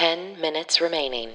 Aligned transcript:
10 0.00 0.40
minutes 0.40 0.80
remaining. 0.80 1.28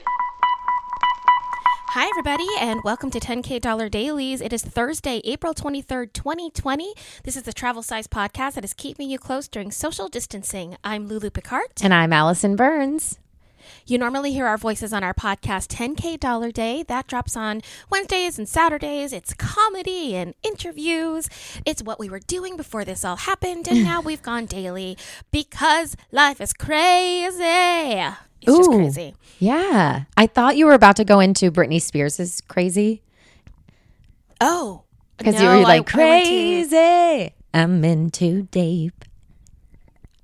Hi, 1.89 2.09
everybody, 2.09 2.47
and 2.59 2.83
welcome 2.83 3.11
to 3.11 3.19
10K 3.19 3.61
Dollar 3.61 3.89
Dailies. 3.89 4.41
It 4.41 4.51
is 4.51 4.63
Thursday, 4.63 5.21
April 5.23 5.53
23rd, 5.53 6.13
2020. 6.13 6.95
This 7.23 7.37
is 7.37 7.43
the 7.43 7.53
travel 7.53 7.83
size 7.83 8.07
podcast 8.07 8.55
that 8.55 8.65
is 8.65 8.73
keeping 8.73 9.07
you 9.07 9.19
close 9.19 9.47
during 9.47 9.69
social 9.69 10.07
distancing. 10.07 10.77
I'm 10.83 11.07
Lulu 11.07 11.29
Picard. 11.29 11.67
And 11.83 11.93
I'm 11.93 12.11
Allison 12.11 12.55
Burns. 12.55 13.19
You 13.85 13.99
normally 13.99 14.33
hear 14.33 14.47
our 14.47 14.57
voices 14.57 14.93
on 14.93 15.03
our 15.03 15.13
podcast 15.13 15.67
10K 15.67 16.19
Dollar 16.19 16.49
Day. 16.49 16.81
That 16.81 17.05
drops 17.05 17.37
on 17.37 17.61
Wednesdays 17.91 18.39
and 18.39 18.49
Saturdays. 18.49 19.13
It's 19.13 19.35
comedy 19.35 20.15
and 20.15 20.33
interviews. 20.41 21.29
It's 21.67 21.83
what 21.83 21.99
we 21.99 22.09
were 22.09 22.19
doing 22.19 22.57
before 22.57 22.83
this 22.83 23.05
all 23.05 23.17
happened, 23.17 23.67
and 23.67 23.83
now 23.83 24.01
we've 24.01 24.23
gone 24.23 24.47
daily 24.47 24.97
because 25.31 25.95
life 26.11 26.41
is 26.41 26.51
crazy. 26.51 28.01
It's 28.47 28.57
just 28.57 28.69
crazy. 28.69 29.15
Yeah. 29.39 30.03
I 30.17 30.27
thought 30.27 30.57
you 30.57 30.65
were 30.65 30.73
about 30.73 30.95
to 30.97 31.03
go 31.05 31.19
into 31.19 31.51
Britney 31.51 31.81
Spears' 31.81 32.41
crazy 32.47 33.01
Oh, 34.41 34.83
because 35.17 35.35
no, 35.35 35.41
you 35.41 35.47
were 35.47 35.53
I- 35.55 35.61
like, 35.63 35.81
I 35.81 35.83
to- 35.83 35.91
crazy. 35.91 37.33
I'm 37.53 37.83
in 37.85 38.09
too 38.11 38.47
deep. 38.51 39.05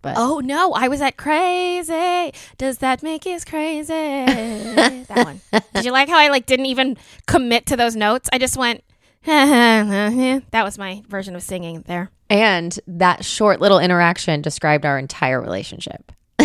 But 0.02 0.16
Oh 0.18 0.40
no, 0.40 0.74
I 0.74 0.88
was 0.88 1.00
at 1.00 1.16
crazy. 1.16 2.34
Does 2.58 2.80
that 2.80 3.04
make 3.04 3.26
you 3.26 3.38
crazy? 3.48 3.88
that 3.94 5.26
one. 5.26 5.42
Did 5.76 5.86
you 5.86 5.92
like 5.92 6.10
how 6.10 6.18
I 6.18 6.30
like 6.30 6.46
didn't 6.48 6.66
even 6.66 6.98
commit 7.28 7.68
to 7.68 7.78
those 7.78 7.96
notes? 7.96 8.28
I 8.34 8.38
just 8.40 8.58
went. 8.58 8.84
that 9.26 10.42
was 10.64 10.78
my 10.80 11.04
version 11.08 11.36
of 11.36 11.44
singing 11.44 11.84
there. 11.88 12.10
and 12.32 12.80
that 12.88 13.24
short 13.24 13.62
little 13.62 13.78
interaction 13.78 14.42
described 14.42 14.86
our 14.88 14.98
entire 14.98 15.40
relationship. 15.40 16.12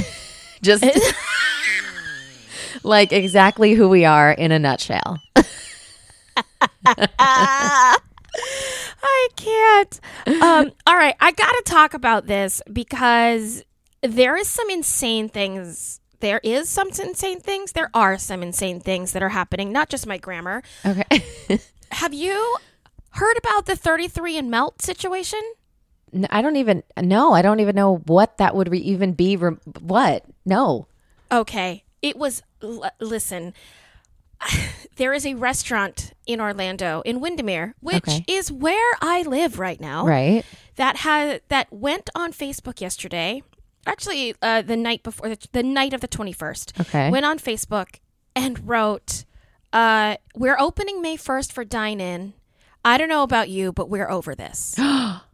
Just 0.66 0.84
like 2.82 3.12
exactly 3.12 3.74
who 3.74 3.88
we 3.88 4.04
are 4.04 4.32
in 4.32 4.50
a 4.50 4.58
nutshell. 4.58 5.20
I 6.86 7.96
can't. 9.36 10.00
Um, 10.26 10.72
all 10.84 10.96
right, 10.96 11.14
I 11.20 11.30
got 11.30 11.52
to 11.52 11.62
talk 11.64 11.94
about 11.94 12.26
this 12.26 12.60
because 12.72 13.62
there 14.02 14.36
is 14.36 14.48
some 14.48 14.68
insane 14.70 15.28
things. 15.28 16.00
There 16.18 16.40
is 16.42 16.68
some 16.68 16.88
insane 16.88 17.38
things. 17.38 17.70
There 17.70 17.90
are 17.94 18.18
some 18.18 18.42
insane 18.42 18.80
things 18.80 19.12
that 19.12 19.22
are 19.22 19.28
happening. 19.28 19.70
Not 19.70 19.88
just 19.88 20.04
my 20.06 20.18
grammar. 20.18 20.64
Okay. 20.84 21.24
Have 21.92 22.12
you 22.12 22.56
heard 23.10 23.36
about 23.38 23.66
the 23.66 23.76
33 23.76 24.36
and 24.36 24.50
melt 24.50 24.82
situation? 24.82 25.40
I 26.30 26.40
don't 26.42 26.56
even 26.56 26.82
know. 27.00 27.32
I 27.32 27.42
don't 27.42 27.60
even 27.60 27.74
know 27.76 27.96
what 28.06 28.38
that 28.38 28.54
would 28.54 28.70
re- 28.70 28.78
even 28.78 29.12
be. 29.12 29.36
Re- 29.36 29.56
what? 29.80 30.24
No. 30.44 30.86
Okay. 31.30 31.84
It 32.02 32.16
was, 32.16 32.42
l- 32.62 32.90
listen, 33.00 33.52
there 34.96 35.12
is 35.12 35.26
a 35.26 35.34
restaurant 35.34 36.12
in 36.26 36.40
Orlando, 36.40 37.02
in 37.04 37.20
Windermere, 37.20 37.74
which 37.80 37.96
Okay. 38.08 38.24
is 38.28 38.50
where 38.52 38.92
I 39.00 39.22
live 39.22 39.58
right 39.58 39.80
now. 39.80 40.06
Right. 40.06 40.44
That 40.76 40.96
had 40.98 41.40
that 41.48 41.72
went 41.72 42.10
on 42.14 42.32
Facebook 42.32 42.80
yesterday. 42.80 43.42
Actually, 43.86 44.34
uh, 44.42 44.62
the 44.62 44.76
night 44.76 45.02
before 45.02 45.28
the, 45.28 45.38
the 45.52 45.62
night 45.62 45.92
of 45.94 46.00
the 46.00 46.08
twenty 46.08 46.32
first. 46.32 46.72
Okay. 46.80 47.10
Went 47.10 47.24
on 47.24 47.38
Facebook 47.38 48.00
and 48.34 48.68
wrote, 48.68 49.24
uh, 49.72 50.16
"We're 50.34 50.58
opening 50.58 51.00
May 51.00 51.16
first 51.16 51.52
for 51.52 51.64
dine 51.64 52.00
in. 52.00 52.34
I 52.84 52.98
don't 52.98 53.08
know 53.08 53.22
about 53.22 53.48
you, 53.48 53.72
but 53.72 53.88
we're 53.88 54.10
over 54.10 54.34
this." 54.34 54.74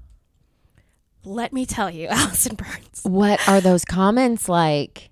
Let 1.24 1.52
me 1.52 1.66
tell 1.66 1.90
you, 1.90 2.08
Allison 2.10 2.56
Burns. 2.56 3.00
What 3.02 3.46
are 3.48 3.60
those 3.60 3.84
comments 3.84 4.48
like? 4.48 5.10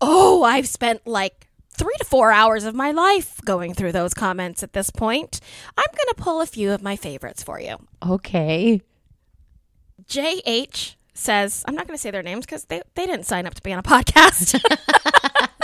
Oh, 0.00 0.42
I've 0.42 0.68
spent 0.68 1.06
like 1.06 1.48
three 1.70 1.94
to 1.98 2.04
four 2.04 2.32
hours 2.32 2.64
of 2.64 2.74
my 2.74 2.90
life 2.90 3.40
going 3.44 3.74
through 3.74 3.92
those 3.92 4.14
comments 4.14 4.62
at 4.62 4.72
this 4.72 4.90
point. 4.90 5.40
I'm 5.76 5.84
going 5.92 6.08
to 6.08 6.14
pull 6.16 6.40
a 6.40 6.46
few 6.46 6.72
of 6.72 6.82
my 6.82 6.96
favorites 6.96 7.42
for 7.42 7.60
you. 7.60 7.76
Okay. 8.06 8.82
JH 10.04 10.96
says, 11.14 11.64
I'm 11.66 11.74
not 11.74 11.86
going 11.86 11.96
to 11.96 12.00
say 12.00 12.10
their 12.10 12.22
names 12.22 12.44
because 12.44 12.64
they, 12.64 12.82
they 12.94 13.06
didn't 13.06 13.26
sign 13.26 13.46
up 13.46 13.54
to 13.54 13.62
be 13.62 13.72
on 13.72 13.78
a 13.78 13.82
podcast. 13.82 14.60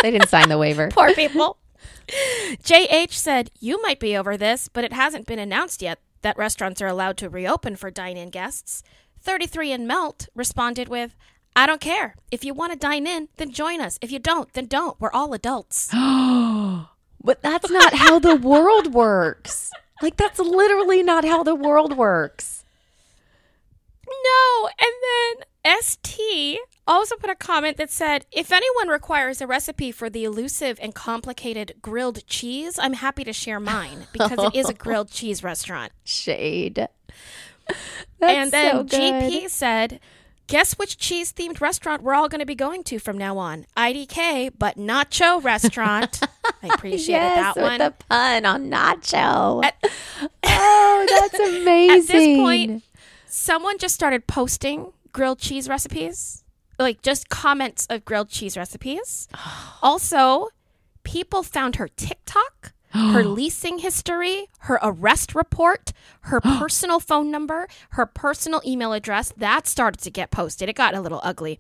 They 0.03 0.11
didn't 0.11 0.29
sign 0.29 0.49
the 0.49 0.59
waiver. 0.59 0.89
Poor 0.93 1.13
people. 1.15 1.59
JH 2.09 3.13
said, 3.13 3.51
You 3.61 3.81
might 3.83 4.01
be 4.01 4.17
over 4.17 4.37
this, 4.37 4.69
but 4.69 4.85
it 4.85 4.93
hasn't 4.93 5.27
been 5.27 5.39
announced 5.39 5.83
yet 5.83 6.01
that 6.23 6.39
restaurants 6.39 6.81
are 6.81 6.87
allowed 6.87 7.17
to 7.19 7.29
reopen 7.29 7.77
for 7.77 7.91
dine 7.91 8.17
in 8.17 8.31
guests. 8.31 8.83
33 9.29 9.73
and 9.73 9.87
Melt 9.87 10.27
responded 10.35 10.89
with, 10.89 11.15
I 11.55 11.67
don't 11.67 11.83
care. 11.83 12.15
If 12.31 12.47
you 12.47 12.55
want 12.55 12.73
to 12.73 12.79
dine 12.79 13.07
in, 13.07 13.29
then 13.37 13.51
join 13.51 13.79
us. 13.79 13.99
If 14.01 14.11
you 14.11 14.19
don't, 14.19 14.51
then 14.55 14.65
don't. 14.65 14.99
We're 14.99 15.13
all 15.13 15.35
adults. 15.35 15.91
But 17.21 17.43
that's 17.43 17.69
not 17.69 17.95
how 17.95 18.21
the 18.21 18.37
world 18.37 18.95
works. 18.95 19.71
Like 20.01 20.17
that's 20.17 20.39
literally 20.39 21.03
not 21.03 21.25
how 21.25 21.43
the 21.43 21.55
world 21.55 21.97
works. 21.97 22.65
No. 24.07 24.69
And 24.79 24.93
then 25.67 25.81
ST 25.81 26.61
also 26.87 27.17
put 27.17 27.29
a 27.29 27.35
comment 27.35 27.77
that 27.77 27.91
said, 27.91 28.25
if 28.33 28.53
anyone 28.53 28.89
requires 28.89 29.41
a 29.41 29.47
recipe 29.49 29.91
for 29.91 30.09
the 30.09 30.25
elusive 30.25 30.79
and 30.81 30.95
complicated 30.95 31.75
grilled 31.83 32.25
cheese, 32.29 32.79
I'm 32.79 32.95
happy 32.95 33.25
to 33.25 33.33
share 33.33 33.61
mine 33.61 34.07
because 34.13 34.39
it 34.39 34.57
is 34.57 34.71
a 34.71 34.75
grilled 34.85 35.11
cheese 35.11 35.43
restaurant. 35.43 35.93
Shade. 36.05 36.89
and 38.21 38.51
then 38.51 38.89
so. 38.89 38.99
GP 38.99 39.49
said, 39.49 40.01
guess 40.47 40.75
which 40.75 40.97
cheese 40.99 41.33
themed 41.33 41.61
restaurant 41.61 42.03
we're 42.03 42.15
all 42.15 42.29
going 42.29 42.41
to 42.41 42.47
be 42.47 42.55
going 42.55 42.83
to 42.85 42.99
from 42.99 43.17
now 43.19 43.39
on? 43.39 43.67
IDK, 43.77 44.53
but 44.59 44.77
Nacho 44.77 45.43
Restaurant. 45.43 46.21
I 46.63 46.69
appreciated 46.75 47.23
Yes, 47.23 47.55
that 47.55 47.57
with 47.57 47.65
one. 47.65 47.79
the 47.79 47.95
pun 48.09 48.47
on 48.47 48.71
nacho. 48.71 49.65
At- 49.65 49.77
oh, 50.45 51.07
that's 51.09 51.39
amazing. 51.39 51.91
At 51.91 52.07
this 52.07 52.37
point, 52.39 52.83
someone 53.27 53.79
just 53.79 53.95
started 53.95 54.27
posting 54.27 54.93
grilled 55.13 55.39
cheese 55.39 55.69
recipes, 55.69 56.45
like 56.79 57.03
just 57.03 57.29
comments 57.29 57.87
of 57.91 58.05
grilled 58.05 58.29
cheese 58.31 58.57
recipes. 58.57 59.29
also, 59.83 60.49
people 61.05 61.43
found 61.43 61.77
her 61.77 61.89
TikTok, 61.89 62.73
her 62.99 63.25
leasing 63.25 63.79
history, 63.79 64.49
her 64.61 64.79
arrest 64.83 65.35
report, 65.35 65.93
her 66.23 66.41
personal 66.59 67.01
phone 67.01 67.31
number, 67.31 67.69
her 67.91 68.07
personal 68.07 68.61
email 68.67 68.93
address. 68.93 69.33
That 69.37 69.67
started 69.67 70.01
to 70.03 70.11
get 70.11 70.31
posted. 70.31 70.69
It 70.69 70.77
got 70.77 70.95
a 70.95 71.01
little 71.01 71.21
ugly. 71.23 71.59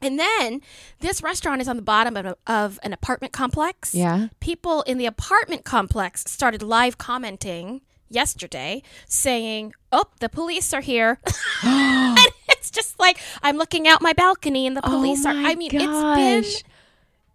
And 0.00 0.18
then 0.18 0.60
this 1.00 1.22
restaurant 1.22 1.60
is 1.60 1.68
on 1.68 1.76
the 1.76 1.82
bottom 1.82 2.16
of, 2.16 2.24
a, 2.24 2.36
of 2.46 2.78
an 2.82 2.92
apartment 2.92 3.32
complex. 3.32 3.94
Yeah. 3.94 4.28
People 4.40 4.82
in 4.82 4.98
the 4.98 5.06
apartment 5.06 5.64
complex 5.64 6.24
started 6.30 6.62
live 6.62 6.98
commenting 6.98 7.80
yesterday 8.08 8.82
saying, 9.06 9.74
Oh, 9.90 10.04
the 10.20 10.28
police 10.28 10.72
are 10.72 10.80
here. 10.80 11.18
and 11.64 12.28
it's 12.48 12.70
just 12.70 12.98
like, 13.00 13.18
I'm 13.42 13.56
looking 13.56 13.88
out 13.88 14.00
my 14.00 14.12
balcony 14.12 14.66
and 14.66 14.76
the 14.76 14.86
oh 14.86 14.90
police 14.90 15.26
are. 15.26 15.32
Oh 15.32 15.34
my 15.34 15.50
I 15.50 15.54
mean, 15.56 15.70
it's 15.74 15.84
gosh. 15.84 16.16
been 16.16 16.44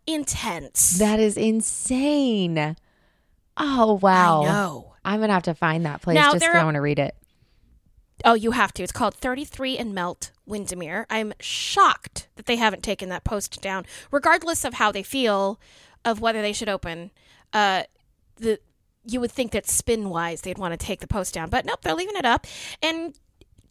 intense. 0.05 0.97
that 0.99 1.19
is 1.19 1.37
insane. 1.37 2.75
Oh 3.57 3.99
wow. 4.01 4.41
I 4.41 4.45
know. 4.45 4.93
I'm 5.05 5.19
gonna 5.19 5.33
have 5.33 5.43
to 5.43 5.53
find 5.53 5.85
that 5.85 6.01
place 6.01 6.15
Now, 6.15 6.31
just 6.31 6.45
because 6.45 6.55
I 6.55 6.63
want 6.63 6.75
to 6.75 6.81
read 6.81 6.99
it. 6.99 7.15
Oh, 8.25 8.35
you 8.35 8.51
have 8.51 8.71
to. 8.73 8.83
It's 8.83 8.91
called 8.91 9.15
33 9.15 9.77
and 9.77 9.93
Melt 9.93 10.31
Windermere. 10.45 11.05
I'm 11.09 11.33
shocked 11.39 12.29
that 12.35 12.45
they 12.45 12.55
haven't 12.55 12.83
taken 12.83 13.09
that 13.09 13.23
post 13.23 13.61
down, 13.61 13.85
regardless 14.11 14.63
of 14.63 14.75
how 14.75 14.91
they 14.91 15.03
feel 15.03 15.59
of 16.05 16.21
whether 16.21 16.41
they 16.41 16.53
should 16.53 16.69
open. 16.69 17.11
Uh, 17.51 17.83
the 18.37 18.59
you 19.05 19.19
would 19.19 19.31
think 19.31 19.51
that 19.51 19.67
spin 19.67 20.09
wise 20.09 20.41
they'd 20.41 20.57
want 20.57 20.71
to 20.71 20.85
take 20.85 21.01
the 21.01 21.07
post 21.07 21.33
down, 21.33 21.49
but 21.49 21.65
nope, 21.65 21.81
they're 21.81 21.93
leaving 21.93 22.15
it 22.15 22.25
up. 22.25 22.47
And 22.81 23.17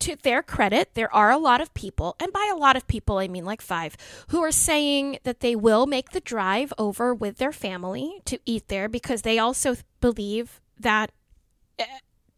to 0.03 0.17
their 0.17 0.43
credit, 0.43 0.95
there 0.95 1.13
are 1.15 1.31
a 1.31 1.39
lot 1.39 1.61
of 1.61 1.73
people, 1.75 2.17
and 2.21 2.33
by 2.33 2.51
a 2.53 2.57
lot 2.57 2.77
of 2.77 2.87
people 2.87 3.19
I 3.19 3.29
mean 3.29 3.45
like 3.45 3.63
five, 3.63 3.97
who 4.29 4.43
are 4.43 4.53
saying 4.53 5.19
that 5.25 5.41
they 5.41 5.57
will 5.57 5.87
make 5.87 6.11
the 6.11 6.21
drive 6.21 6.73
over 6.79 7.15
with 7.15 7.39
their 7.39 7.53
family 7.53 8.21
to 8.25 8.39
eat 8.45 8.69
there 8.69 8.89
because 8.89 9.23
they 9.23 9.39
also 9.39 9.77
believe 10.01 10.61
that 10.79 11.13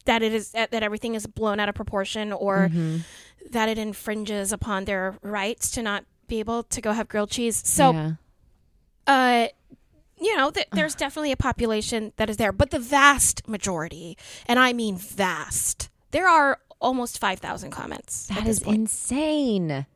that 0.05 0.23
it 0.23 0.33
is 0.33 0.53
that 0.53 0.83
everything 0.83 1.15
is 1.15 1.27
blown 1.27 1.59
out 1.61 1.69
of 1.69 1.75
proportion 1.75 2.33
or 2.33 2.71
that 3.51 3.69
it 3.69 3.79
infringes 3.79 4.53
upon 4.53 4.85
their 4.85 5.17
rights 5.23 5.71
to 5.73 5.83
not 5.83 6.05
be 6.27 6.41
able 6.41 6.63
to 6.65 6.81
go 6.81 6.93
have 6.93 7.09
grilled 7.09 7.31
cheese. 7.31 7.57
So, 7.57 7.93
yeah. 7.93 8.13
uh, 9.07 9.49
you 10.21 10.37
know, 10.37 10.51
th- 10.51 10.69
there's 10.73 10.95
definitely 10.95 11.33
a 11.33 11.37
population 11.37 12.13
that 12.17 12.31
is 12.31 12.37
there, 12.37 12.53
but 12.53 12.71
the 12.71 12.79
vast 12.79 13.47
majority, 13.49 14.17
and 14.47 14.59
I 14.59 14.73
mean 14.73 14.97
vast, 14.97 15.91
there 16.11 16.29
are 16.29 16.61
almost 16.85 17.19
5,000 17.19 17.71
comments. 17.71 18.27
That 18.29 18.37
is 18.39 18.39
that 18.39 18.45
this 18.47 18.57
is 18.59 18.63
point. 18.63 18.77
insane. 18.81 19.87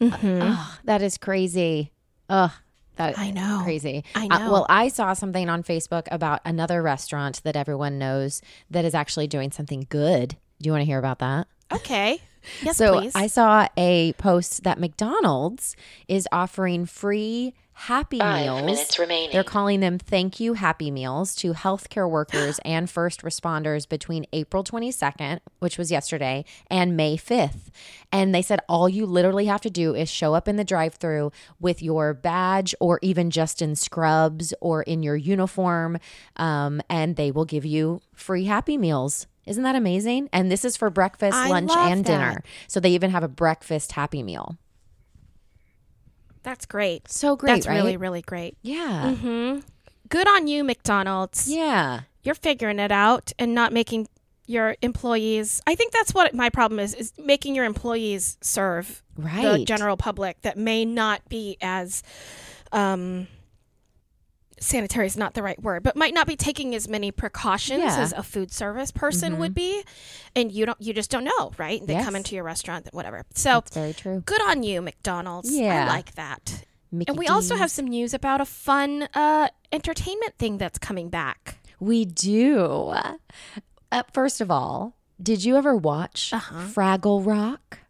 Mhm. 0.00 0.40
Ugh, 0.42 0.78
that 0.84 1.02
is 1.02 1.18
crazy. 1.18 1.92
Ugh, 2.28 2.50
that 2.96 3.18
I 3.18 3.30
know. 3.30 3.60
crazy. 3.64 4.04
I 4.14 4.26
Uh, 4.30 4.38
know. 4.38 4.52
well, 4.52 4.66
I 4.68 4.88
saw 4.88 5.12
something 5.12 5.48
on 5.48 5.62
Facebook 5.62 6.06
about 6.10 6.40
another 6.44 6.82
restaurant 6.82 7.40
that 7.44 7.56
everyone 7.56 7.98
knows 7.98 8.42
that 8.70 8.84
is 8.84 8.94
actually 8.94 9.26
doing 9.26 9.50
something 9.50 9.86
good. 9.88 10.36
Do 10.60 10.66
you 10.68 10.72
want 10.72 10.82
to 10.82 10.86
hear 10.86 10.98
about 10.98 11.18
that? 11.20 11.46
Okay. 11.72 12.20
Yes, 12.62 12.76
so 12.76 13.00
please. 13.00 13.12
I 13.14 13.26
saw 13.26 13.66
a 13.76 14.12
post 14.14 14.62
that 14.64 14.78
McDonald's 14.78 15.74
is 16.06 16.26
offering 16.32 16.86
free 16.86 17.54
Happy 17.78 18.18
Five 18.18 18.44
Meals. 18.44 18.62
minutes 18.62 18.98
remaining. 18.98 19.30
They're 19.32 19.44
calling 19.44 19.78
them 19.78 19.98
thank 19.98 20.40
you 20.40 20.54
Happy 20.54 20.90
Meals 20.90 21.34
to 21.36 21.52
healthcare 21.52 22.10
workers 22.10 22.58
and 22.64 22.90
first 22.90 23.22
responders 23.22 23.88
between 23.88 24.26
April 24.32 24.64
22nd, 24.64 25.38
which 25.60 25.78
was 25.78 25.90
yesterday, 25.92 26.44
and 26.68 26.96
May 26.96 27.16
5th. 27.16 27.70
And 28.10 28.34
they 28.34 28.42
said 28.42 28.58
all 28.68 28.88
you 28.88 29.06
literally 29.06 29.46
have 29.46 29.60
to 29.60 29.70
do 29.70 29.94
is 29.94 30.10
show 30.10 30.34
up 30.34 30.48
in 30.48 30.56
the 30.56 30.64
drive 30.64 30.94
through 30.94 31.30
with 31.60 31.80
your 31.80 32.14
badge 32.14 32.74
or 32.80 32.98
even 33.00 33.30
just 33.30 33.62
in 33.62 33.76
scrubs 33.76 34.52
or 34.60 34.82
in 34.82 35.04
your 35.04 35.16
uniform, 35.16 35.98
um, 36.34 36.82
and 36.90 37.14
they 37.14 37.30
will 37.30 37.44
give 37.44 37.64
you 37.64 38.00
free 38.12 38.46
Happy 38.46 38.76
Meals. 38.76 39.28
Isn't 39.46 39.62
that 39.62 39.76
amazing? 39.76 40.28
And 40.32 40.50
this 40.50 40.64
is 40.64 40.76
for 40.76 40.90
breakfast, 40.90 41.36
I 41.36 41.48
lunch, 41.48 41.70
and 41.72 42.04
that. 42.04 42.10
dinner. 42.10 42.42
So 42.66 42.80
they 42.80 42.90
even 42.90 43.12
have 43.12 43.22
a 43.22 43.28
breakfast 43.28 43.92
Happy 43.92 44.24
Meal. 44.24 44.58
That's 46.48 46.64
great. 46.64 47.10
So 47.10 47.36
great, 47.36 47.52
That's 47.52 47.66
right? 47.66 47.76
really, 47.76 47.98
really 47.98 48.22
great. 48.22 48.56
Yeah. 48.62 49.14
hmm 49.14 49.58
Good 50.08 50.26
on 50.26 50.46
you, 50.46 50.64
McDonald's. 50.64 51.46
Yeah. 51.46 52.00
You're 52.22 52.34
figuring 52.34 52.78
it 52.78 52.90
out 52.90 53.32
and 53.38 53.54
not 53.54 53.70
making 53.70 54.08
your 54.46 54.74
employees. 54.80 55.60
I 55.66 55.74
think 55.74 55.92
that's 55.92 56.14
what 56.14 56.32
my 56.34 56.48
problem 56.48 56.80
is: 56.80 56.94
is 56.94 57.12
making 57.18 57.54
your 57.54 57.66
employees 57.66 58.38
serve 58.40 59.02
the 59.58 59.64
general 59.66 59.98
public 59.98 60.40
that 60.40 60.56
may 60.56 60.86
not 60.86 61.28
be 61.28 61.58
as 61.60 62.02
um, 62.72 63.28
sanitary 64.60 65.06
is 65.06 65.16
not 65.16 65.34
the 65.34 65.42
right 65.42 65.60
word, 65.62 65.82
but 65.82 65.96
might 65.96 66.14
not 66.14 66.26
be 66.26 66.36
taking 66.36 66.74
as 66.74 66.88
many 66.88 67.10
precautions 67.10 67.82
Yeah. 67.82 67.98
as 68.00 68.12
a 68.12 68.22
food 68.22 68.50
service 68.52 68.90
person 68.90 69.38
would 69.38 69.54
be, 69.54 69.82
and 70.36 70.50
you 70.52 70.66
don't, 70.66 70.80
you 70.80 70.92
just 70.92 71.10
don't 71.10 71.24
know, 71.24 71.52
right? 71.58 71.84
They 71.86 71.94
Yes. 71.94 72.04
come 72.04 72.16
into 72.16 72.34
your 72.34 72.44
restaurant, 72.44 72.88
whatever. 72.92 73.24
So 73.34 73.54
That's 73.54 73.74
very 73.74 73.92
true. 73.94 74.22
good 74.26 74.42
on 74.42 74.62
you, 74.62 74.82
McDonald's. 74.82 75.50
Yeah. 75.50 75.84
I 75.84 75.88
like 75.88 76.14
that. 76.14 76.64
Mickey 76.90 77.10
And 77.10 77.18
we 77.18 77.26
also 77.26 77.56
have 77.56 77.70
some 77.70 77.86
news 77.86 78.14
about 78.14 78.40
a 78.40 78.44
fun 78.46 79.08
uh, 79.14 79.48
entertainment 79.72 80.38
thing 80.38 80.56
that's 80.58 80.78
coming 80.78 81.10
back. 81.10 81.58
We 81.80 82.04
do. 82.06 82.94
Uh, 83.92 84.02
first 84.12 84.40
of 84.40 84.50
all, 84.50 84.94
did 85.22 85.44
you 85.44 85.56
ever 85.56 85.74
watch 85.76 86.32
Uh-huh. 86.32 86.64
Fraggle 86.66 87.24
Rock? 87.24 87.80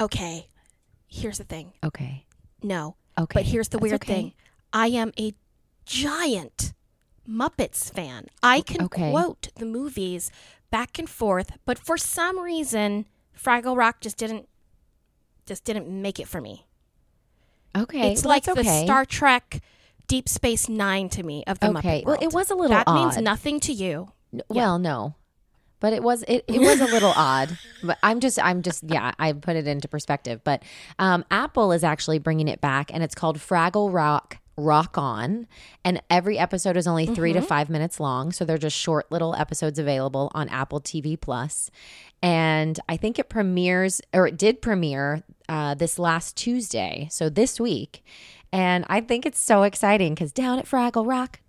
Okay, 0.00 0.48
here's 1.08 1.38
the 1.38 1.44
thing. 1.44 1.72
Okay. 1.84 2.24
No, 2.62 2.96
Okay. 3.18 3.40
but 3.40 3.46
here's 3.46 3.68
the 3.68 3.76
That's 3.78 3.82
weird 3.82 3.94
okay. 4.02 4.14
thing. 4.14 4.32
I 4.72 4.88
am 4.88 5.12
a 5.18 5.34
giant 5.84 6.72
Muppets 7.28 7.92
fan. 7.92 8.26
I 8.42 8.60
can 8.60 8.82
Okay. 8.84 9.10
quote 9.10 9.48
the 9.56 9.66
movies 9.66 10.30
back 10.70 10.98
and 10.98 11.08
forth, 11.08 11.52
but 11.64 11.78
for 11.78 11.96
some 11.96 12.38
reason, 12.40 13.06
Fraggle 13.36 13.76
Rock 13.76 14.00
just 14.00 14.16
didn't 14.16 14.48
just 15.46 15.64
didn't 15.64 15.88
make 15.88 16.20
it 16.20 16.28
for 16.28 16.40
me. 16.40 16.66
Okay. 17.76 18.12
it's 18.12 18.22
well, 18.24 18.30
like 18.34 18.44
that's 18.44 18.58
the. 18.62 18.84
Star 18.84 19.04
Trek 19.04 19.60
Deep 20.06 20.28
Space 20.28 20.68
Nine 20.68 21.08
to 21.10 21.22
me 21.22 21.44
of 21.46 21.58
the 21.60 21.68
Muppets. 21.68 21.78
Okay. 21.78 22.02
Muppet 22.02 22.04
Well, 22.06 22.18
it 22.20 22.32
was 22.32 22.50
a 22.50 22.54
little 22.54 22.68
that 22.76 22.84
odd. 22.86 22.94
means 22.94 23.16
nothing 23.18 23.60
to 23.60 23.72
you. 23.72 24.12
N- 24.32 24.42
Well, 24.48 24.78
no. 24.78 25.14
But 25.80 25.92
it 25.94 26.02
was 26.02 26.24
it, 26.28 26.44
it 26.46 26.60
was 26.60 26.80
a 26.80 26.84
little 26.86 27.12
odd. 27.16 27.56
But 27.82 27.98
I'm 28.02 28.20
just 28.20 28.38
I'm 28.38 28.62
just 28.62 28.82
yeah, 28.86 29.12
I 29.18 29.32
put 29.32 29.56
it 29.56 29.66
into 29.66 29.88
perspective. 29.88 30.40
But 30.44 30.62
um, 30.98 31.24
Apple 31.30 31.72
is 31.72 31.82
actually 31.84 32.18
bringing 32.18 32.48
it 32.48 32.60
back 32.60 32.90
and 32.92 33.02
it's 33.02 33.14
called 33.14 33.38
Fraggle 33.38 33.92
Rock 33.92 34.38
Rock 34.56 34.98
On. 34.98 35.46
And 35.84 36.02
every 36.10 36.38
episode 36.38 36.76
is 36.76 36.86
only 36.86 37.06
3 37.06 37.32
Mm-hmm. 37.32 37.40
to 37.40 37.46
5 37.46 37.70
minutes 37.70 37.98
long, 38.00 38.32
so 38.32 38.44
they're 38.44 38.58
just 38.58 38.76
short 38.76 39.10
little 39.10 39.34
episodes 39.36 39.78
available 39.78 40.30
on 40.34 40.48
Apple 40.48 40.80
TV 40.80 41.18
Plus. 41.20 41.70
And 42.22 42.78
I 42.88 42.96
think 42.96 43.18
it 43.18 43.28
premieres 43.28 44.00
or 44.12 44.26
it 44.26 44.36
did 44.36 44.60
premiere 44.60 45.22
uh, 45.48 45.74
this 45.74 45.98
last 45.98 46.36
Tuesday, 46.36 47.08
so 47.10 47.28
this 47.28 47.58
week. 47.58 48.04
And 48.52 48.84
I 48.88 49.00
think 49.00 49.24
it's 49.26 49.38
so 49.38 49.62
exciting 49.62 50.14
because 50.14 50.32
down 50.32 50.58
at 50.58 50.66
Fraggle 50.66 51.06
Rock, 51.06 51.40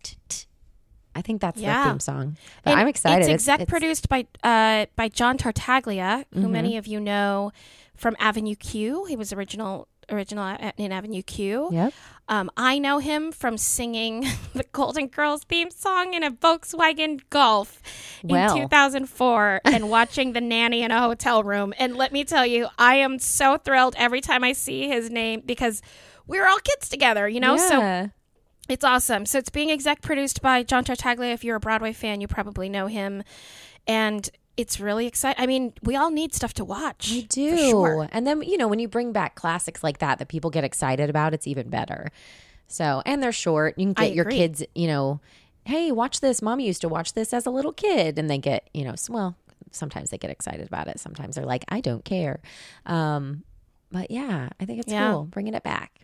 I 1.13 1.21
think 1.21 1.41
that's 1.41 1.59
Yeah. 1.59 1.83
the 1.83 1.89
theme 1.89 1.99
song. 1.99 2.37
But 2.63 2.71
And 2.71 2.79
I'm 2.79 2.87
excited. 2.87 3.23
It's 3.29 3.47
exec 3.47 3.67
produced 3.67 4.07
by 4.07 4.27
uh, 4.43 4.85
by 4.95 5.09
John 5.09 5.37
Tartaglia, 5.37 6.25
who 6.33 6.41
Mm-hmm. 6.41 6.51
many 6.51 6.77
of 6.77 6.87
you 6.87 6.99
know 7.01 7.51
from 7.97 8.15
Avenue 8.19 8.55
Q. 8.55 9.05
He 9.05 9.15
was 9.17 9.33
original 9.33 9.87
original 10.11 10.57
in 10.77 10.91
Avenue 10.91 11.21
Q. 11.21 11.69
Yep. 11.71 11.93
Um, 12.27 12.49
I 12.55 12.79
know 12.79 12.99
him 12.99 13.31
from 13.31 13.57
singing 13.57 14.21
the 14.53 14.63
Golden 14.71 15.07
Girls 15.07 15.43
theme 15.43 15.69
song 15.69 16.13
in 16.13 16.23
a 16.23 16.31
Volkswagen 16.31 17.19
Golf 17.29 17.81
Well. 18.23 18.55
in 18.55 18.61
2004 18.63 19.61
and 19.65 19.89
watching 19.89 20.33
The 20.33 20.41
Nanny 20.41 20.83
in 20.83 20.91
a 20.91 21.01
hotel 21.01 21.43
room. 21.43 21.73
And 21.77 21.95
let 21.97 22.13
me 22.13 22.23
tell 22.23 22.45
you, 22.45 22.67
I 22.77 22.95
am 22.95 23.19
so 23.19 23.57
thrilled 23.57 23.95
every 23.97 24.21
time 24.21 24.43
I 24.43 24.53
see 24.53 24.87
his 24.87 25.09
name 25.09 25.41
because 25.45 25.81
we 26.27 26.39
were 26.39 26.47
all 26.47 26.59
kids 26.59 26.87
together, 26.87 27.27
you 27.27 27.39
know? 27.39 27.57
So 27.57 28.09
it's 28.69 28.85
awesome. 28.85 29.25
So 29.25 29.37
it's 29.37 29.49
being 29.49 29.69
exec 29.69 30.01
produced 30.01 30.41
by 30.41 30.63
John 30.63 30.85
Tartaglia. 30.85 31.33
If 31.33 31.43
you're 31.43 31.57
a 31.57 31.59
Broadway 31.59 31.91
fan, 31.91 32.21
you 32.21 32.27
probably 32.27 32.69
know 32.69 32.87
him. 32.87 33.23
And 33.87 34.29
it's 34.57 34.79
really 34.79 35.07
exciting. 35.07 35.41
I 35.41 35.47
mean, 35.47 35.73
we 35.81 35.95
all 35.95 36.11
need 36.11 36.33
stuff 36.33 36.53
to 36.55 36.65
watch. 36.65 37.09
We 37.11 37.23
do. 37.23 37.57
sure. 37.69 38.09
And 38.11 38.27
then, 38.27 38.41
you 38.43 38.57
know, 38.57 38.67
when 38.67 38.79
you 38.79 38.87
bring 38.87 39.11
back 39.11 39.35
classics 39.35 39.83
like 39.83 39.99
that 39.99 40.19
that 40.19 40.27
people 40.27 40.49
get 40.49 40.63
excited 40.63 41.09
about, 41.09 41.33
it's 41.33 41.47
even 41.47 41.69
better. 41.69 42.11
So, 42.67 43.01
and 43.05 43.21
they're 43.23 43.31
short. 43.31 43.77
You 43.77 43.87
can 43.87 43.95
I 43.97 44.07
get 44.07 44.15
your 44.15 44.23
agree. 44.23 44.37
kids, 44.37 44.63
you 44.75 44.87
know, 44.87 45.19
hey, 45.65 45.91
watch 45.91 46.19
this. 46.21 46.41
Mommy 46.41 46.65
used 46.65 46.81
to 46.81 46.89
watch 46.89 47.13
this 47.13 47.33
as 47.33 47.45
a 47.45 47.49
little 47.49 47.73
kid. 47.73 48.17
And 48.19 48.29
they 48.29 48.37
get, 48.37 48.69
you 48.73 48.83
know, 48.83 48.95
well, 49.09 49.35
sometimes 49.71 50.09
they 50.09 50.17
get 50.17 50.29
excited 50.31 50.67
about 50.67 50.87
it. 50.87 50.99
Sometimes 50.99 51.35
they're 51.35 51.45
like, 51.45 51.65
I 51.69 51.81
don't 51.81 52.03
care. 52.05 52.39
Um, 52.85 53.43
but 53.91 54.09
yeah, 54.11 54.49
I 54.59 54.65
think 54.65 54.79
it's 54.79 54.91
Yeah. 54.91 55.11
cool 55.11 55.23
bringing 55.25 55.53
it 55.53 55.63
back. 55.63 55.99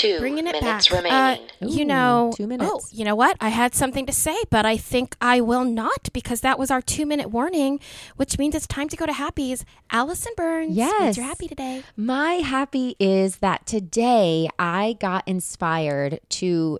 Two 0.00 0.18
Bringing 0.18 0.46
it 0.46 0.52
minutes 0.62 0.88
back. 0.88 0.92
Uh, 0.92 0.96
remaining. 1.02 1.48
you 1.78 1.84
know, 1.84 2.32
two 2.34 2.44
Oh, 2.44 2.46
minutes. 2.46 2.92
you 2.94 3.04
know 3.04 3.14
what? 3.14 3.36
I 3.40 3.50
had 3.50 3.74
something 3.74 4.06
to 4.06 4.12
say, 4.12 4.36
but 4.50 4.64
I 4.64 4.76
think 4.76 5.14
I 5.20 5.40
will 5.40 5.64
not 5.64 6.08
because 6.14 6.40
that 6.40 6.58
was 6.58 6.70
our 6.70 6.80
two 6.80 7.04
minute 7.04 7.30
warning, 7.30 7.80
which 8.16 8.38
means 8.38 8.54
it's 8.54 8.66
time 8.66 8.88
to 8.88 8.96
go 8.96 9.04
to 9.06 9.12
Happy's. 9.12 9.64
Allison 9.90 10.32
Burns, 10.36 10.74
Yes. 10.74 11.00
what's 11.00 11.16
your 11.18 11.26
happy 11.26 11.48
today? 11.48 11.82
My 11.96 12.34
happy 12.34 12.96
is 12.98 13.36
that 13.36 13.66
today 13.66 14.48
I 14.58 14.96
got 15.00 15.26
inspired 15.28 16.20
to 16.30 16.78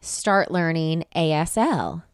start 0.00 0.50
learning 0.50 1.04
ASL. 1.14 2.04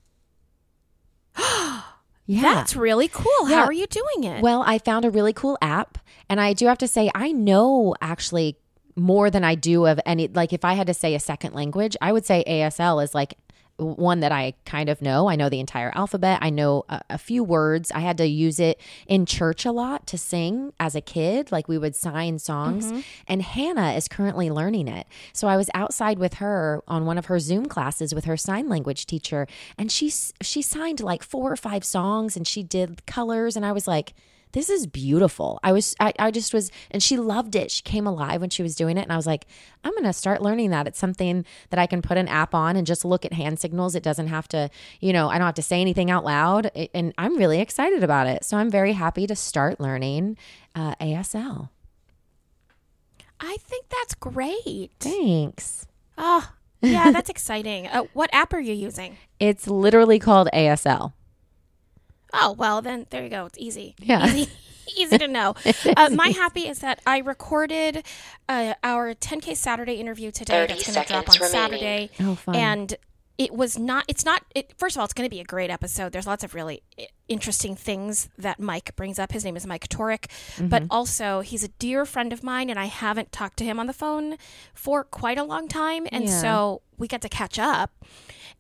yeah. 1.39 2.43
That's 2.43 2.75
really 2.77 3.09
cool. 3.09 3.49
Yeah. 3.49 3.57
How 3.61 3.65
are 3.65 3.73
you 3.73 3.87
doing 3.87 4.25
it? 4.25 4.43
Well, 4.43 4.63
I 4.67 4.79
found 4.79 5.05
a 5.05 5.11
really 5.11 5.33
cool 5.33 5.57
app, 5.63 5.99
and 6.29 6.41
I 6.41 6.53
do 6.53 6.67
have 6.67 6.79
to 6.79 6.89
say, 6.89 7.11
I 7.15 7.33
know 7.33 7.95
actually 8.01 8.57
more 8.99 9.31
than 9.31 9.45
I 9.45 9.55
do 9.55 9.87
of 9.87 10.01
any. 10.05 10.29
Like, 10.29 10.53
if 10.53 10.65
I 10.65 10.75
had 10.75 10.87
to 10.89 10.95
say 10.95 11.15
a 11.15 11.21
second 11.21 11.55
language, 11.55 11.97
I 12.01 12.13
would 12.13 12.27
say 12.27 12.45
ASL 12.47 13.03
is 13.03 13.15
like 13.15 13.39
one 13.79 14.21
that 14.21 14.33
I 14.33 14.55
kind 14.65 14.89
of 14.89 15.01
know. 15.01 15.29
I 15.29 15.37
know 15.37 15.49
the 15.49 15.61
entire 15.61 15.93
alphabet. 15.95 16.41
I 16.43 16.51
know 16.51 16.85
a, 16.89 17.01
a 17.11 17.19
few 17.19 17.45
words. 17.45 17.93
I 17.93 18.01
had 18.01 18.19
to 18.19 18.27
use 18.27 18.59
it 18.59 18.81
in 19.07 19.25
church 19.25 19.65
a 19.65 19.71
lot 19.71 20.07
to 20.09 20.19
sing 20.19 20.73
as 20.81 20.97
a 20.97 21.01
kid. 21.01 21.53
Like 21.53 21.69
we 21.69 21.79
would 21.79 21.95
sign 21.95 22.39
songs, 22.39 22.87
mm-hmm. 22.87 23.01
and 23.29 23.43
Hannah 23.43 23.93
is 23.93 24.09
currently 24.09 24.51
learning 24.51 24.89
it. 24.89 25.07
So 25.33 25.47
I 25.47 25.57
was 25.57 25.71
outside 25.75 26.19
with 26.19 26.35
her 26.35 26.83
on 26.89 27.07
one 27.07 27.19
of 27.19 27.27
her 27.27 27.39
Zoom 27.39 27.67
classes 27.67 28.15
with 28.15 28.25
her 28.25 28.37
sign 28.37 28.69
language 28.69 29.07
teacher, 29.07 29.47
and 29.79 29.93
she 29.93 30.11
she 30.43 30.61
signed 30.61 31.01
like 31.01 31.23
four 31.23 31.53
or 31.53 31.57
five 31.57 31.85
songs, 31.85 32.37
and 32.37 32.47
she 32.47 32.65
did 32.65 33.07
colors, 33.07 33.55
and 33.55 33.65
I 33.65 33.73
was 33.73 33.87
like 33.87 34.13
this 34.53 34.71
is 34.71 34.87
beautiful. 34.87 35.61
I 35.63 35.73
was, 35.73 35.95
I, 36.01 36.13
I 36.19 36.31
just 36.31 36.55
was, 36.55 36.71
and 36.91 37.03
she 37.03 37.17
loved 37.17 37.55
it. 37.55 37.71
She 37.71 37.83
came 37.83 38.07
alive 38.07 38.41
when 38.41 38.51
she 38.51 38.63
was 38.63 38.75
doing 38.75 38.97
it. 38.97 39.03
And 39.03 39.13
I 39.13 39.17
was 39.17 39.27
like, 39.27 39.47
I'm 39.85 39.93
going 39.93 40.05
to 40.05 40.13
start 40.13 40.43
learning 40.43 40.71
that. 40.71 40.87
It's 40.87 40.99
something 40.99 41.45
that 41.71 41.79
I 41.79 41.87
can 41.87 42.03
put 42.03 42.17
an 42.17 42.29
app 42.29 42.55
on 42.55 42.77
and 42.77 42.87
just 42.87 43.05
look 43.05 43.25
at 43.25 43.33
hand 43.33 43.59
signals. 43.59 43.95
It 43.95 44.03
doesn't 44.03 44.29
have 44.29 44.49
to, 44.49 44.71
you 45.01 45.13
know, 45.13 45.29
I 45.29 45.39
don't 45.39 45.47
have 45.47 45.55
to 45.55 45.63
say 45.63 45.81
anything 45.81 46.11
out 46.11 46.25
loud. 46.25 46.71
And 46.95 47.13
I'm 47.19 47.37
really 47.37 47.61
excited 47.61 48.03
about 48.03 48.27
it. 48.27 48.45
So 48.45 48.57
I'm 48.57 48.71
very 48.71 48.93
happy 48.93 49.27
to 49.27 49.37
start 49.37 49.81
learning 49.81 50.37
uh, 50.75 50.95
ASL. 50.97 51.71
I 53.41 53.57
think 53.61 53.89
that's 53.89 54.15
great. 54.15 54.91
Thanks. 54.99 55.87
Oh, 56.17 56.51
yeah, 56.81 57.11
that's 57.13 57.31
exciting. 57.37 57.87
Uh, 57.87 58.05
what 58.13 58.31
app 58.33 58.53
are 58.53 58.61
you 58.61 58.75
using? 58.75 59.17
It's 59.39 59.69
literally 59.69 60.19
called 60.19 60.49
ASL. 60.53 61.13
Oh, 62.33 62.53
well, 62.53 62.83
then 62.83 63.07
there 63.11 63.23
you 63.23 63.31
go. 63.31 63.47
It's 63.47 63.59
easy. 63.59 63.95
Yeah. 63.99 64.27
Easy, 64.27 64.51
easy 64.97 65.19
to 65.19 65.29
know. 65.29 65.55
Uh, 65.97 66.11
my 66.11 66.29
happy 66.29 66.69
is 66.69 66.81
that 66.81 67.01
I 67.07 67.19
recorded 67.19 68.05
uh, 68.49 68.75
our 68.85 69.15
10K 69.15 69.57
Saturday 69.57 69.95
interview 69.95 70.31
today. 70.31 70.67
30 70.67 70.73
That's 70.75 70.95
going 70.95 71.07
to 71.07 71.13
drop 71.13 71.29
on 71.29 71.33
seconds 71.35 71.53
remaining. 71.55 72.09
Saturday. 72.09 72.11
Oh, 72.31 72.35
fun. 72.35 72.55
And 72.57 72.95
it 73.39 73.55
was 73.55 73.79
not 73.79 74.05
it's 74.09 74.25
not 74.25 74.43
it, 74.55 74.73
first 74.77 74.97
of 74.97 75.01
all 75.01 75.05
it's 75.05 75.15
going 75.15 75.25
to 75.29 75.35
be 75.35 75.41
a 75.41 75.45
great 75.45 75.71
episode 75.71 76.13
there's 76.13 76.27
lots 76.27 76.43
of 76.45 76.55
really 76.55 76.83
interesting 77.29 77.77
things 77.77 78.29
that 78.37 78.59
mike 78.59 78.95
brings 78.97 79.19
up 79.19 79.33
his 79.33 79.45
name 79.45 79.57
is 79.57 79.67
mike 79.67 79.89
toric 79.89 80.27
but 80.61 80.83
also 80.91 81.41
he's 81.41 81.63
a 81.63 81.69
dear 81.79 82.05
friend 82.05 82.33
of 82.33 82.43
mine 82.43 82.69
and 82.69 82.79
i 82.79 82.87
haven't 82.87 83.31
talked 83.33 83.57
to 83.57 83.65
him 83.65 83.79
on 83.79 83.87
the 83.87 83.93
phone 83.93 84.37
for 84.75 85.05
quite 85.05 85.39
a 85.39 85.45
long 85.45 85.69
time 85.69 86.07
and 86.11 86.25
Yeah. 86.25 86.41
so 86.41 86.83
we 86.99 87.07
got 87.07 87.23
to 87.23 87.29
catch 87.29 87.59
up 87.59 88.05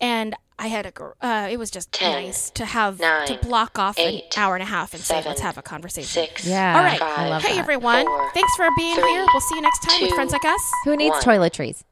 and 0.00 0.35
i 0.61 0.68
had 0.68 0.87
a 0.87 0.92
uh, 1.26 1.49
it 1.50 1.56
was 1.58 1.70
just 1.70 1.90
Ten, 1.92 2.12
nice 2.25 2.50
to 2.50 2.64
have 2.64 2.99
to 2.99 3.38
block 3.42 3.78
off 3.78 3.99
eight, 3.99 4.37
an 4.37 4.42
hour 4.42 4.54
and 4.54 4.62
a 4.62 4.66
half 4.66 4.94
and 4.94 5.02
say 5.02 5.23
let's 5.26 5.40
have 5.40 5.58
a 5.58 5.62
conversation 5.62 6.08
Six. 6.26 6.47
Yeah. 6.47 6.76
all 6.76 6.85
right 6.85 7.00
I 7.02 7.28
love 7.28 7.42
hey 7.42 7.54
that. 7.54 7.58
everyone 7.61 8.04
Four, 8.06 8.30
thanks 8.32 8.54
for 8.54 8.68
being 8.76 8.94
three, 8.94 9.11
here 9.11 9.26
we'll 9.32 9.40
see 9.40 9.56
you 9.56 9.62
next 9.62 9.80
time 9.82 10.02
with 10.02 10.12
friends 10.12 10.32
like 10.32 10.44
us 10.44 10.62
Who 10.85 10.94
needs 10.97 11.14
One. 11.14 11.23
toiletries? 11.23 11.82